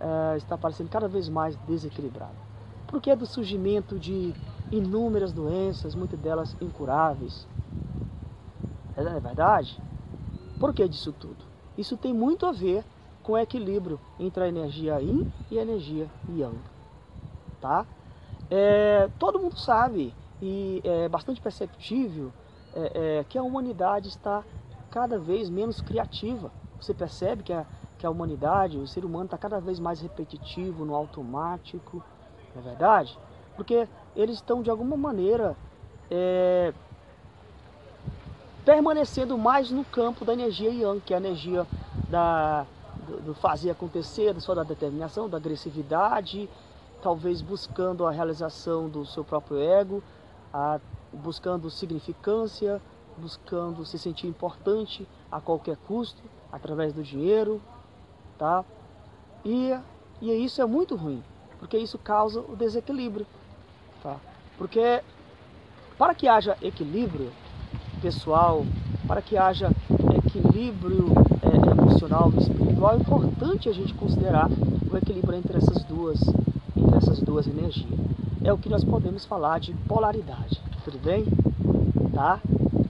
uh, 0.00 0.36
está 0.36 0.56
parecendo 0.56 0.90
cada 0.90 1.08
vez 1.08 1.28
mais 1.28 1.56
desequilibrada? 1.66 2.46
Por 2.86 3.00
que 3.00 3.16
do 3.16 3.26
surgimento 3.26 3.98
de 3.98 4.32
inúmeras 4.70 5.32
doenças, 5.32 5.94
muitas 5.94 6.18
delas 6.18 6.56
incuráveis. 6.60 7.46
É, 8.96 9.00
é 9.00 9.20
verdade? 9.20 9.80
Por 10.58 10.72
que 10.72 10.88
disso 10.88 11.12
tudo? 11.12 11.44
Isso 11.76 11.96
tem 11.96 12.12
muito 12.12 12.46
a 12.46 12.52
ver 12.52 12.84
com 13.22 13.32
o 13.32 13.38
equilíbrio 13.38 13.98
entre 14.18 14.44
a 14.44 14.48
energia 14.48 15.00
Yin 15.00 15.30
e 15.50 15.58
a 15.58 15.62
energia 15.62 16.08
Yang. 16.28 16.58
Tá? 17.60 17.86
É, 18.50 19.10
todo 19.18 19.38
mundo 19.38 19.58
sabe 19.58 20.14
e 20.40 20.80
é 20.84 21.08
bastante 21.08 21.40
perceptível 21.40 22.32
é, 22.74 23.18
é, 23.18 23.24
que 23.24 23.36
a 23.38 23.42
humanidade 23.42 24.08
está 24.08 24.44
cada 24.90 25.18
vez 25.18 25.50
menos 25.50 25.80
criativa. 25.80 26.50
Você 26.80 26.94
percebe 26.94 27.42
que 27.42 27.52
a, 27.52 27.66
que 27.98 28.06
a 28.06 28.10
humanidade, 28.10 28.78
o 28.78 28.86
ser 28.86 29.04
humano 29.04 29.24
está 29.24 29.38
cada 29.38 29.60
vez 29.60 29.80
mais 29.80 30.00
repetitivo, 30.00 30.84
no 30.84 30.94
automático, 30.94 32.02
não 32.54 32.62
é 32.62 32.64
verdade? 32.64 33.18
Porque 33.56 33.88
eles 34.14 34.36
estão 34.36 34.62
de 34.62 34.70
alguma 34.70 34.96
maneira 34.96 35.56
é, 36.10 36.72
permanecendo 38.64 39.36
mais 39.38 39.70
no 39.70 39.84
campo 39.84 40.24
da 40.24 40.32
energia 40.32 40.70
Yang, 40.70 41.00
que 41.00 41.14
é 41.14 41.16
a 41.16 41.20
energia 41.20 41.66
da, 42.10 42.66
do, 43.06 43.20
do 43.22 43.34
fazer 43.34 43.70
acontecer, 43.70 44.32
da 44.32 44.40
sua 44.40 44.64
determinação, 44.64 45.28
da 45.28 45.36
agressividade, 45.36 46.48
talvez 47.02 47.40
buscando 47.40 48.06
a 48.06 48.10
realização 48.10 48.88
do 48.88 49.04
seu 49.06 49.24
próprio 49.24 49.58
ego, 49.58 50.02
a, 50.52 50.80
buscando 51.12 51.70
significância, 51.70 52.80
buscando 53.16 53.84
se 53.84 53.98
sentir 53.98 54.26
importante 54.26 55.06
a 55.30 55.40
qualquer 55.40 55.76
custo, 55.76 56.22
através 56.50 56.92
do 56.92 57.02
dinheiro, 57.02 57.60
tá? 58.38 58.64
E, 59.44 59.72
e 60.20 60.32
isso 60.32 60.60
é 60.60 60.66
muito 60.66 60.96
ruim, 60.96 61.22
porque 61.58 61.78
isso 61.78 61.98
causa 61.98 62.40
o 62.40 62.56
desequilíbrio. 62.56 63.26
Tá? 64.06 64.18
Porque 64.56 65.02
para 65.98 66.14
que 66.14 66.28
haja 66.28 66.56
equilíbrio 66.62 67.32
pessoal, 68.00 68.64
para 69.04 69.20
que 69.20 69.36
haja 69.36 69.72
equilíbrio 70.24 71.12
é, 71.42 71.70
emocional 71.72 72.32
e 72.36 72.40
espiritual, 72.40 72.94
é 72.94 72.98
importante 72.98 73.68
a 73.68 73.72
gente 73.72 73.92
considerar 73.94 74.48
o 74.48 74.96
equilíbrio 74.96 75.36
entre 75.36 75.56
essas 75.56 75.82
duas, 75.82 76.20
entre 76.76 76.96
essas 76.96 77.18
duas 77.18 77.48
energias. 77.48 77.98
É 78.44 78.52
o 78.52 78.58
que 78.58 78.68
nós 78.68 78.84
podemos 78.84 79.24
falar 79.24 79.58
de 79.58 79.72
polaridade, 79.88 80.62
tudo 80.84 80.98
bem? 81.02 81.24
Tá? 82.14 82.38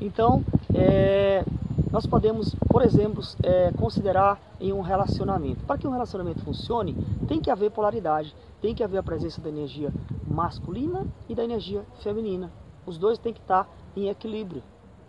Então, 0.02 0.44
é, 0.74 1.42
nós 1.90 2.04
podemos, 2.04 2.54
por 2.68 2.82
exemplo, 2.82 3.22
é, 3.42 3.72
considerar 3.78 4.38
em 4.60 4.70
um 4.70 4.82
relacionamento. 4.82 5.64
Para 5.64 5.78
que 5.78 5.88
um 5.88 5.92
relacionamento 5.92 6.40
funcione, 6.40 6.94
tem 7.26 7.40
que 7.40 7.50
haver 7.50 7.70
polaridade, 7.70 8.36
tem 8.60 8.74
que 8.74 8.84
haver 8.84 8.98
a 8.98 9.02
presença 9.02 9.40
da 9.40 9.48
energia 9.48 9.90
masculina 10.36 11.06
e 11.30 11.34
da 11.34 11.42
energia 11.42 11.82
feminina. 12.02 12.52
Os 12.84 12.98
dois 12.98 13.18
têm 13.18 13.32
que 13.32 13.40
estar 13.40 13.66
em 13.96 14.08
equilíbrio, 14.08 14.62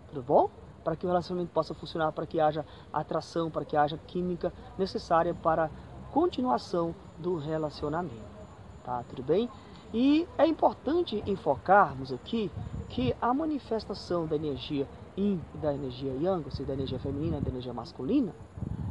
tudo 0.08 0.22
bom? 0.22 0.48
Para 0.82 0.96
que 0.96 1.04
o 1.04 1.08
relacionamento 1.08 1.52
possa 1.52 1.74
funcionar, 1.74 2.12
para 2.12 2.26
que 2.26 2.40
haja 2.40 2.64
atração, 2.90 3.50
para 3.50 3.64
que 3.64 3.76
haja 3.76 3.98
química 4.06 4.50
necessária 4.78 5.34
para 5.34 5.70
continuação 6.10 6.94
do 7.18 7.36
relacionamento. 7.36 8.38
Tá, 8.82 9.04
tudo 9.06 9.22
bem? 9.22 9.50
E 9.92 10.26
é 10.38 10.46
importante 10.46 11.22
enfocarmos 11.26 12.10
aqui 12.10 12.50
que 12.88 13.14
a 13.20 13.34
manifestação 13.34 14.26
da 14.26 14.34
energia 14.34 14.88
yin 15.14 15.40
e 15.54 15.58
da 15.58 15.74
energia 15.74 16.14
yang, 16.14 16.42
ou 16.42 16.50
seja, 16.50 16.68
da 16.68 16.72
energia 16.72 16.98
feminina 16.98 17.36
e 17.36 17.40
da 17.42 17.50
energia 17.50 17.74
masculina, 17.74 18.34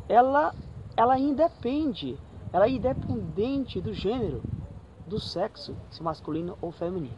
ela, 0.07 0.53
ela 0.95 1.17
independe, 1.17 2.15
ela 2.53 2.67
é 2.67 2.69
independente 2.69 3.81
do 3.81 3.91
gênero, 3.91 4.43
do 5.07 5.19
sexo, 5.19 5.75
se 5.89 6.03
masculino 6.03 6.57
ou 6.61 6.71
feminino. 6.71 7.17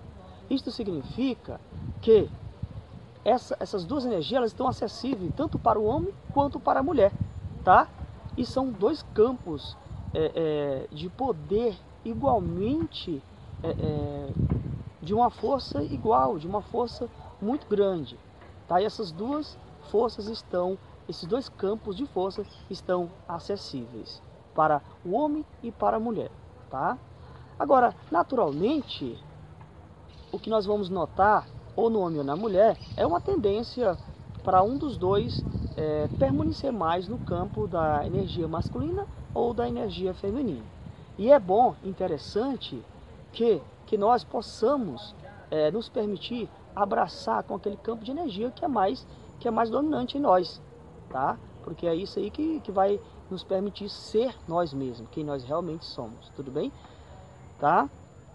Isto 0.50 0.72
significa 0.72 1.60
que 2.02 2.30
essa, 3.26 3.58
essas 3.60 3.86
duas 3.86 4.06
energias 4.06 4.38
elas 4.38 4.52
estão 4.52 4.68
acessíveis 4.68 5.32
tanto 5.36 5.60
para 5.60 5.80
o 5.80 5.86
homem 5.86 6.14
quanto 6.34 6.60
para 6.60 6.80
a 6.80 6.84
mulher, 6.84 7.12
tá? 7.64 7.88
E 8.38 8.46
são 8.46 8.72
dois 8.72 9.04
campos 9.14 9.76
é, 10.14 10.88
é, 10.92 10.96
de 10.96 11.10
poder 11.10 11.78
igualmente 12.04 13.22
é, 13.62 13.70
é, 13.70 14.30
de 15.02 15.14
uma 15.14 15.30
força 15.30 15.84
igual, 15.84 16.38
de 16.38 16.48
uma 16.48 16.62
força 16.62 17.10
muito 17.42 17.68
grande. 17.68 18.18
Tá? 18.68 18.82
E 18.82 18.86
essas 18.86 19.12
duas 19.12 19.58
forças 19.90 20.28
estão, 20.28 20.78
esses 21.08 21.28
dois 21.28 21.50
campos 21.50 21.96
de 21.96 22.06
força 22.06 22.46
estão 22.70 23.10
acessíveis 23.28 24.22
para 24.56 24.82
o 25.06 25.14
homem 25.14 25.46
e 25.64 25.72
para 25.72 25.98
a 25.98 26.00
mulher. 26.00 26.32
Tá? 26.70 26.98
Agora, 27.60 27.94
naturalmente, 28.10 29.22
o 30.32 30.40
que 30.40 30.50
nós 30.50 30.66
vamos 30.66 30.90
notar, 30.90 31.50
ou 31.76 31.90
no 31.90 32.00
homem 32.00 32.20
ou 32.20 32.24
na 32.24 32.36
mulher, 32.36 32.78
é 32.96 33.06
uma 33.06 33.20
tendência 33.20 34.00
para 34.42 34.64
um 34.64 34.78
dos 34.78 34.98
dois 34.98 35.46
é, 35.76 36.08
permanecer 36.18 36.72
mais 36.72 37.08
no 37.08 37.20
campo 37.20 37.68
da 37.68 38.06
energia 38.06 38.48
masculina 38.48 39.06
ou 39.34 39.54
da 39.54 39.68
energia 39.68 40.14
feminina. 40.14 40.66
E 41.18 41.30
é 41.30 41.38
bom, 41.38 41.76
interessante, 41.84 42.82
que, 43.34 43.62
que 43.86 43.98
nós 43.98 44.24
possamos 44.24 45.14
é, 45.52 45.70
nos 45.70 45.90
permitir 45.90 46.50
abraçar 46.74 47.44
com 47.44 47.56
aquele 47.56 47.76
campo 47.76 48.06
de 48.06 48.12
energia 48.12 48.52
que 48.52 48.64
é 48.64 48.68
mais, 48.70 49.06
que 49.38 49.48
é 49.50 49.52
mais 49.52 49.70
dominante 49.70 50.18
em 50.18 50.22
nós, 50.22 50.62
tá? 51.10 51.38
Porque 51.62 51.86
é 51.86 51.94
isso 51.94 52.20
aí 52.20 52.32
que, 52.32 52.62
que 52.62 52.72
vai 52.72 53.02
nos 53.30 53.44
permitir 53.44 53.90
ser 53.90 54.34
nós 54.48 54.74
mesmos, 54.74 55.10
quem 55.12 55.24
nós 55.26 55.44
realmente 55.44 55.86
somos, 55.86 56.30
tudo 56.30 56.52
bem? 56.52 56.72
Tá? 57.60 57.90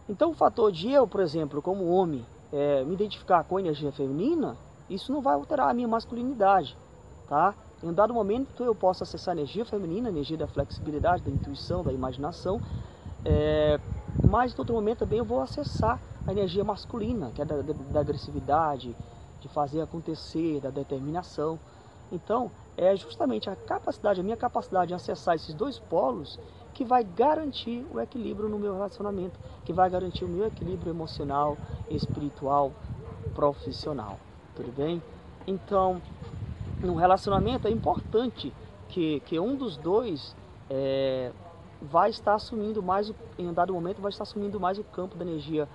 Então 0.09 0.31
o 0.31 0.35
fator 0.35 0.71
de 0.71 0.90
eu, 0.90 1.09
por 1.09 1.21
exemplo, 1.21 1.62
como 1.62 1.87
homem, 1.87 2.26
é, 2.52 2.85
me 2.85 2.95
identificar 2.95 3.43
com 3.45 3.59
energia 3.59 3.90
feminina, 3.90 4.57
isso 4.88 5.11
não 5.11 5.23
vai 5.23 5.35
alterar 5.35 5.71
a 5.71 5.75
minha 5.75 5.88
masculinidade, 5.88 6.76
tá? 7.26 7.54
Em 7.83 7.88
um 7.88 7.93
dado 7.93 8.12
momento 8.12 8.62
eu 8.62 8.75
posso 8.75 9.02
acessar 9.02 9.35
a 9.35 9.38
energia 9.38 9.64
feminina, 9.64 10.09
a 10.09 10.12
energia 10.12 10.37
da 10.37 10.47
flexibilidade, 10.47 11.23
da 11.23 11.31
intuição, 11.31 11.83
da 11.83 11.93
imaginação, 11.93 12.61
é, 13.25 13.81
mas 14.23 14.52
em 14.52 14.59
outro 14.59 14.75
momento 14.75 14.99
também 14.99 15.19
eu 15.19 15.25
vou 15.25 15.40
acessar 15.40 15.99
a 16.26 16.33
energia 16.33 16.62
masculina, 16.62 17.33
que 17.33 17.43
é 17.43 17.45
da, 17.45 17.57
da 17.62 18.00
agressividade, 18.00 18.95
de 19.40 19.49
fazer 19.49 19.81
acontecer, 19.81 20.61
da 20.61 20.71
determinação. 20.71 21.59
Então, 22.11 22.50
é 22.76 22.97
justamente 22.97 23.49
a 23.50 23.57
capacidade, 23.57 24.21
a 24.21 24.23
minha 24.23 24.37
capacidade 24.37 24.88
de 24.88 24.95
acessar 24.95 25.35
esses 25.35 25.54
dois 25.54 25.78
polos 25.78 26.38
que 26.75 26.85
vai 26.85 27.04
garantir 27.04 27.87
o 27.93 28.00
equilíbrio 28.00 28.49
no 28.49 28.59
meu 28.59 28.75
relacionamento, 28.75 29.38
que 29.64 29.73
vai 29.73 29.88
garantir 29.88 30.25
o 30.25 30.28
meu 30.28 30.47
equilíbrio 30.47 30.90
emocional, 30.90 31.57
espiritual, 31.88 32.73
profissional. 33.35 34.19
Tudo 34.54 34.73
bem? 34.76 35.02
Então, 35.47 36.02
no 36.83 36.97
relacionamento 36.97 37.69
é 37.69 37.71
importante 37.71 38.52
que, 38.88 39.21
que 39.21 39.38
um 39.38 39.54
dos 39.54 39.76
dois 39.76 40.37
é, 40.69 41.33
vai 41.81 42.11
estar 42.11 42.35
assumindo 42.35 42.83
mais, 42.83 43.12
em 43.38 43.49
um 43.49 43.52
dado 43.52 43.73
momento, 43.73 44.02
vai 44.02 44.11
estar 44.11 44.25
assumindo 44.25 44.59
mais 44.59 44.78
o 44.78 44.85
campo 44.85 45.16
da 45.16 45.25
energia 45.25 45.69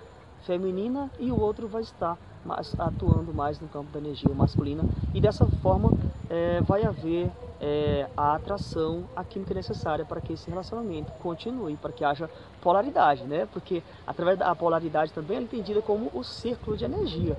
feminina 0.45 1.09
e 1.19 1.31
o 1.31 1.39
outro 1.39 1.67
vai 1.67 1.81
estar 1.81 2.17
mais, 2.45 2.75
atuando 2.79 3.33
mais 3.33 3.59
no 3.59 3.67
campo 3.67 3.91
da 3.91 3.99
energia 3.99 4.33
masculina 4.33 4.83
e 5.13 5.21
dessa 5.21 5.45
forma 5.61 5.91
é, 6.29 6.61
vai 6.61 6.83
haver 6.83 7.29
é, 7.59 8.07
a 8.15 8.35
atração, 8.35 9.03
a 9.15 9.23
química 9.23 9.53
necessária 9.53 10.05
para 10.05 10.21
que 10.21 10.33
esse 10.33 10.49
relacionamento 10.49 11.11
continue, 11.21 11.75
para 11.75 11.91
que 11.91 12.03
haja 12.03 12.29
polaridade, 12.61 13.23
né? 13.23 13.47
Porque 13.51 13.83
através 14.05 14.37
da 14.37 14.53
polaridade 14.55 15.11
também 15.11 15.37
é 15.37 15.41
entendida 15.41 15.81
como 15.81 16.09
o 16.13 16.23
círculo 16.23 16.77
de 16.77 16.85
energia, 16.85 17.37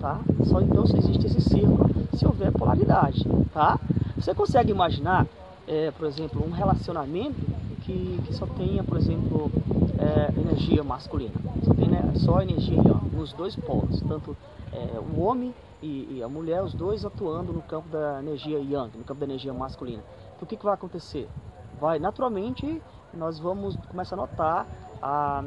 tá? 0.00 0.20
Só 0.44 0.60
então 0.60 0.86
se 0.86 0.96
existe 0.96 1.26
esse 1.26 1.40
círculo 1.40 1.88
se 2.14 2.26
houver 2.26 2.50
polaridade, 2.52 3.24
tá? 3.52 3.78
Você 4.16 4.34
consegue 4.34 4.70
imaginar, 4.70 5.26
é, 5.66 5.90
por 5.90 6.06
exemplo, 6.06 6.44
um 6.44 6.50
relacionamento 6.50 7.40
que, 7.82 8.20
que 8.26 8.34
só 8.34 8.46
tenha, 8.46 8.82
por 8.82 8.96
exemplo, 8.96 9.50
é, 9.98 10.40
energia 10.40 10.82
masculina, 10.82 11.34
só 11.62 11.74
tem 11.74 11.88
né, 11.88 12.12
só 12.16 12.40
energia 12.42 12.78
ó, 12.90 13.16
nos 13.16 13.32
dois 13.32 13.54
polos, 13.54 14.00
tanto 14.00 14.36
é, 14.78 14.98
o 14.98 15.20
homem 15.20 15.54
e, 15.82 16.16
e, 16.16 16.22
a 16.22 16.28
mulher, 16.28 16.62
os 16.62 16.72
dois 16.72 17.04
atuando 17.04 17.52
no 17.52 17.62
campo 17.62 17.88
da 17.88 18.20
energia 18.20 18.58
yang, 18.58 18.96
no 18.96 19.04
campo 19.04 19.20
da 19.20 19.26
energia 19.26 19.52
masculina. 19.52 20.02
Então 20.34 20.42
o 20.42 20.46
que, 20.46 20.56
que 20.56 20.64
vai 20.64 20.74
acontecer? 20.74 21.28
Vai, 21.80 21.98
naturalmente, 21.98 22.82
nós 23.12 23.38
vamos 23.38 23.76
começar 23.88 24.16
a 24.16 24.18
notar 24.18 24.66
a, 25.02 25.44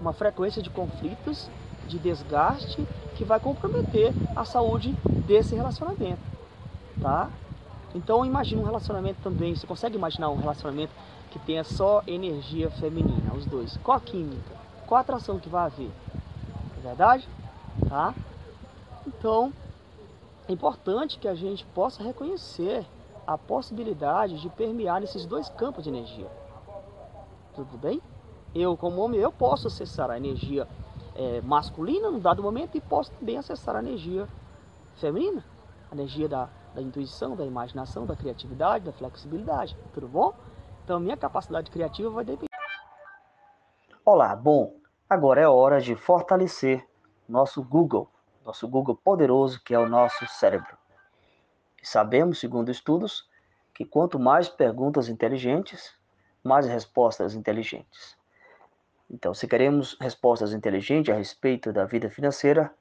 uma 0.00 0.12
frequência 0.12 0.62
de 0.62 0.70
conflitos, 0.70 1.48
de 1.86 1.98
desgaste, 1.98 2.86
que 3.16 3.24
vai 3.24 3.38
comprometer 3.38 4.12
a 4.34 4.44
saúde 4.44 4.92
desse 5.26 5.54
relacionamento, 5.54 6.22
tá? 7.00 7.28
Então 7.94 8.24
imagine 8.24 8.62
um 8.62 8.64
relacionamento 8.64 9.20
também, 9.22 9.54
você 9.54 9.66
consegue 9.66 9.96
imaginar 9.96 10.30
um 10.30 10.36
relacionamento 10.36 10.92
que 11.30 11.38
tenha 11.38 11.64
só 11.64 12.02
energia 12.06 12.70
feminina, 12.70 13.34
os 13.34 13.44
dois. 13.44 13.76
Qual 13.78 13.96
a 13.96 14.00
química? 14.00 14.54
Qual 14.86 14.98
a 14.98 15.00
atração 15.00 15.38
que 15.38 15.48
vai 15.48 15.66
haver? 15.66 15.90
É 16.78 16.80
verdade? 16.80 17.28
Tá? 17.88 18.14
Então, 19.06 19.52
é 20.48 20.52
importante 20.52 21.18
que 21.18 21.28
a 21.28 21.34
gente 21.34 21.64
possa 21.66 22.02
reconhecer 22.02 22.86
a 23.26 23.38
possibilidade 23.38 24.40
de 24.40 24.48
permear 24.48 25.00
nesses 25.00 25.26
dois 25.26 25.48
campos 25.48 25.84
de 25.84 25.90
energia. 25.90 26.30
Tudo 27.54 27.78
bem? 27.78 28.00
Eu, 28.54 28.76
como 28.76 29.00
homem, 29.00 29.20
eu 29.20 29.32
posso 29.32 29.68
acessar 29.68 30.10
a 30.10 30.16
energia 30.16 30.66
é, 31.14 31.40
masculina 31.42 32.10
num 32.10 32.18
dado 32.20 32.42
momento 32.42 32.76
e 32.76 32.80
posso 32.80 33.10
também 33.12 33.36
acessar 33.36 33.76
a 33.76 33.78
energia 33.80 34.28
feminina, 34.96 35.44
a 35.90 35.94
energia 35.94 36.28
da, 36.28 36.48
da 36.74 36.82
intuição, 36.82 37.36
da 37.36 37.44
imaginação, 37.44 38.06
da 38.06 38.16
criatividade, 38.16 38.84
da 38.84 38.92
flexibilidade. 38.92 39.76
Tudo 39.92 40.08
bom? 40.08 40.34
Então, 40.84 40.98
minha 40.98 41.16
capacidade 41.16 41.70
criativa 41.70 42.10
vai 42.10 42.24
depender. 42.24 42.48
Olá, 44.04 44.34
bom, 44.34 44.74
agora 45.08 45.40
é 45.40 45.48
hora 45.48 45.80
de 45.80 45.94
fortalecer 45.94 46.86
nosso 47.28 47.62
Google, 47.62 48.10
nosso 48.44 48.68
Google 48.68 48.96
poderoso 48.96 49.60
que 49.64 49.74
é 49.74 49.78
o 49.78 49.88
nosso 49.88 50.26
cérebro. 50.26 50.76
E 51.82 51.86
sabemos, 51.86 52.38
segundo 52.38 52.70
estudos, 52.70 53.28
que 53.74 53.84
quanto 53.84 54.18
mais 54.18 54.48
perguntas 54.48 55.08
inteligentes, 55.08 55.94
mais 56.42 56.66
respostas 56.66 57.34
inteligentes. 57.34 58.16
Então, 59.10 59.34
se 59.34 59.46
queremos 59.46 59.96
respostas 60.00 60.52
inteligentes 60.52 61.12
a 61.12 61.16
respeito 61.16 61.72
da 61.72 61.84
vida 61.84 62.08
financeira, 62.08 62.72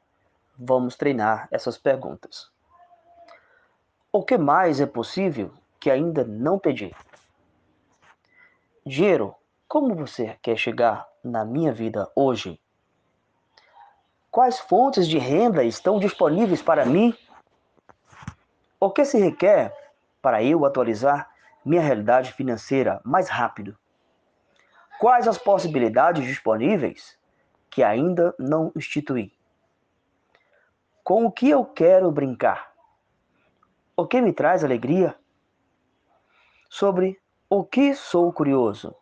vamos 0.58 0.96
treinar 0.96 1.48
essas 1.52 1.78
perguntas. 1.78 2.52
O 4.12 4.24
que 4.24 4.38
mais 4.38 4.80
é 4.80 4.86
possível 4.86 5.52
que 5.80 5.90
ainda 5.90 6.24
não 6.24 6.60
pedi? 6.60 6.94
Dinheiro, 8.86 9.36
como 9.68 9.96
você 9.96 10.38
quer 10.42 10.58
chegar 10.58 11.08
na 11.24 11.46
minha 11.46 11.72
vida 11.72 12.10
hoje? 12.16 12.60
Quais 14.32 14.60
fontes 14.60 15.10
de 15.10 15.18
renda 15.18 15.62
estão 15.62 16.00
disponíveis 16.00 16.62
para 16.62 16.86
mim? 16.86 17.14
O 18.80 18.90
que 18.90 19.04
se 19.04 19.20
requer 19.20 19.76
para 20.22 20.42
eu 20.42 20.66
atualizar 20.66 21.30
minha 21.66 21.82
realidade 21.82 22.32
financeira 22.32 23.02
mais 23.04 23.28
rápido? 23.28 23.78
Quais 25.02 25.28
as 25.28 25.38
possibilidades 25.38 26.26
disponíveis 26.26 27.20
que 27.70 27.84
ainda 27.84 28.34
não 28.40 28.72
instituí? 28.74 29.34
Com 31.04 31.26
o 31.26 31.32
que 31.32 31.50
eu 31.50 31.66
quero 31.66 32.10
brincar? 32.10 32.72
O 33.98 34.08
que 34.08 34.22
me 34.22 34.32
traz 34.32 34.64
alegria? 34.64 35.14
Sobre 36.70 37.20
o 37.50 37.66
que 37.66 37.94
sou 37.94 38.32
curioso? 38.32 38.96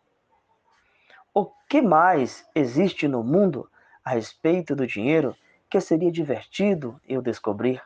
O 1.32 1.46
que 1.68 1.80
mais 1.80 2.44
existe 2.52 3.06
no 3.06 3.22
mundo 3.22 3.69
a 4.04 4.10
respeito 4.10 4.74
do 4.74 4.86
dinheiro 4.86 5.36
que 5.68 5.80
seria 5.80 6.10
divertido 6.10 7.00
eu 7.08 7.22
descobrir? 7.22 7.82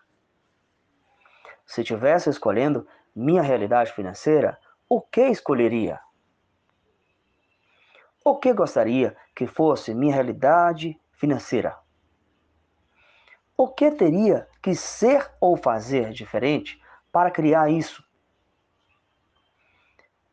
Se 1.67 1.83
tivesse 1.83 2.31
escolhendo 2.31 2.87
minha 3.15 3.43
realidade 3.43 3.93
financeira, 3.93 4.59
o 4.89 5.01
que 5.01 5.23
escolheria? 5.23 6.01
O 8.25 8.37
que 8.37 8.53
gostaria 8.53 9.17
que 9.35 9.47
fosse 9.47 9.95
minha 9.95 10.15
realidade 10.15 10.99
financeira? 11.13 11.77
O 13.57 13.69
que 13.69 13.91
teria 13.91 14.49
que 14.63 14.75
ser 14.75 15.31
ou 15.41 15.57
fazer 15.57 16.11
diferente 16.11 16.81
para 17.13 17.31
criar 17.31 17.71
isso? 17.71 18.03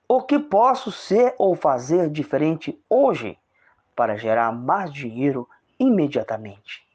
O 0.08 0.24
que 0.24 0.40
posso 0.40 0.92
ser 0.92 1.36
ou 1.38 1.56
fazer 1.56 2.10
diferente 2.10 2.84
hoje 2.90 3.38
para 3.96 4.18
gerar 4.18 4.52
mais 4.52 4.92
dinheiro 4.92 5.48
imediatamente? 5.82 6.88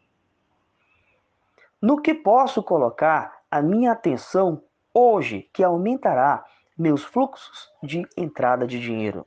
No 1.82 2.00
que 2.00 2.14
posso 2.14 2.62
colocar 2.62 3.42
a 3.50 3.60
minha 3.60 3.90
atenção 3.90 4.62
hoje 4.94 5.50
que 5.52 5.64
aumentará 5.64 6.44
meus 6.78 7.02
fluxos 7.02 7.68
de 7.82 8.06
entrada 8.16 8.64
de 8.64 8.78
dinheiro? 8.78 9.26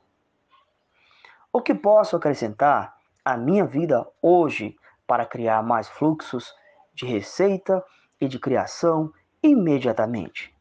O 1.51 1.61
que 1.61 1.75
posso 1.75 2.15
acrescentar 2.15 2.95
à 3.25 3.35
minha 3.35 3.65
vida 3.65 4.07
hoje 4.21 4.77
para 5.05 5.25
criar 5.25 5.61
mais 5.61 5.89
fluxos 5.89 6.55
de 6.93 7.05
receita 7.05 7.83
e 8.21 8.29
de 8.29 8.39
criação 8.39 9.11
imediatamente? 9.43 10.55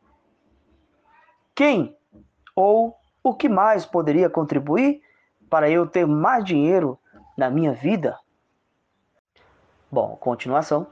Quem 1.55 1.97
ou 2.57 2.97
o 3.23 3.33
que 3.33 3.49
mais 3.49 3.87
poderia 3.87 4.29
contribuir 4.29 5.01
para 5.49 5.71
eu 5.71 5.87
ter 5.87 6.05
mais 6.05 6.45
dinheiro 6.45 6.99
na 7.37 7.49
minha 7.49 7.73
vida? 7.73 8.19
Bom, 9.90 10.16
continuação. 10.16 10.87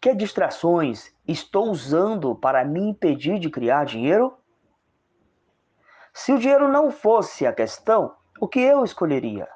Que 0.00 0.14
distrações 0.14 1.14
estou 1.28 1.70
usando 1.70 2.34
para 2.34 2.64
me 2.64 2.80
impedir 2.80 3.38
de 3.38 3.50
criar 3.50 3.84
dinheiro? 3.84 4.34
Se 6.14 6.32
o 6.32 6.38
dinheiro 6.38 6.68
não 6.68 6.90
fosse 6.90 7.46
a 7.46 7.52
questão, 7.52 8.16
o 8.40 8.48
que 8.48 8.60
eu 8.60 8.82
escolheria? 8.82 9.46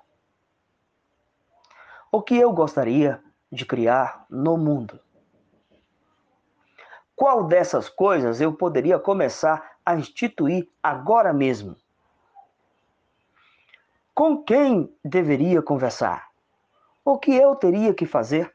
O 2.13 2.21
que 2.21 2.37
eu 2.37 2.53
gostaria 2.53 3.23
de 3.51 3.65
criar 3.65 4.27
no 4.29 4.59
mundo? 4.59 5.01
Qual 7.17 7.45
dessas 7.45 7.89
coisas 7.89 8.39
eu 8.41 8.53
poderia 8.53 8.99
começar 8.99 9.79
a 9.85 9.95
instituir 9.95 10.69
agora 10.83 11.33
mesmo? 11.33 11.75
Com 14.15 14.43
quem 14.43 14.95
deveria 15.03 15.63
conversar? 15.63 16.30
O 17.05 17.19
que 17.19 17.35
eu 17.35 17.57
teria 17.57 17.95
que 17.95 18.05
fazer? 18.05 18.55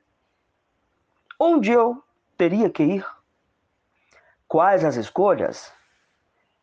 Onde 1.40 1.72
eu 1.72 2.04
teria 2.38 2.70
que 2.70 2.84
ir? 2.84 3.06
Quais 4.48 4.86
as 4.86 4.96
escolhas 4.96 5.74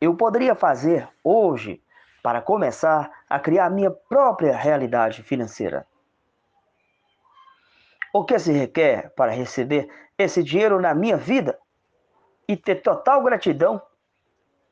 eu 0.00 0.16
poderia 0.16 0.54
fazer 0.54 1.08
hoje 1.24 1.82
para 2.22 2.40
começar 2.40 3.10
a 3.28 3.40
criar 3.40 3.68
minha 3.68 3.90
própria 3.90 4.56
realidade 4.56 5.24
financeira? 5.24 5.84
O 8.14 8.24
que 8.24 8.38
se 8.38 8.52
requer 8.52 9.10
para 9.16 9.32
receber 9.32 9.90
esse 10.16 10.40
dinheiro 10.40 10.80
na 10.80 10.94
minha 10.94 11.16
vida 11.16 11.58
e 12.46 12.56
ter 12.56 12.76
total 12.76 13.24
gratidão 13.24 13.82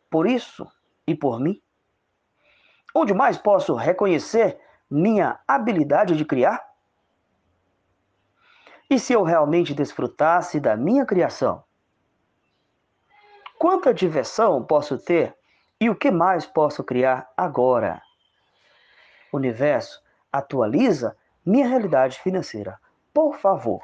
por 0.09 0.29
isso 0.29 0.70
e 1.09 1.14
por 1.14 1.40
mim? 1.40 1.61
Onde 2.94 3.12
mais 3.12 3.37
posso 3.37 3.75
reconhecer 3.75 4.61
minha 4.88 5.40
habilidade 5.46 6.16
de 6.16 6.25
criar? 6.25 6.69
E 8.90 8.98
se 8.98 9.12
eu 9.12 9.22
realmente 9.22 9.72
desfrutasse 9.72 10.59
da 10.59 10.76
minha 10.76 11.07
criação? 11.07 11.62
Quanta 13.57 13.94
diversão 13.94 14.64
posso 14.64 14.98
ter 14.98 15.33
e 15.81 15.88
o 15.88 15.94
que 15.94 16.11
mais 16.11 16.44
posso 16.44 16.83
criar 16.83 17.31
agora? 17.37 18.03
Universo, 19.33 20.03
atualiza 20.33 21.16
minha 21.46 21.68
realidade 21.68 22.18
financeira, 22.18 22.81
por 23.14 23.38
favor. 23.38 23.81